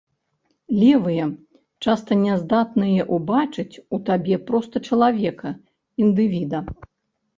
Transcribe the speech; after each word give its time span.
Левыя 0.83 1.25
часта 1.87 2.17
няздатныя 2.23 3.05
ўбачыць 3.19 3.79
у 3.99 4.03
табе 4.11 4.35
проста 4.49 4.75
чалавека, 4.91 5.49
індывіда. 6.07 6.59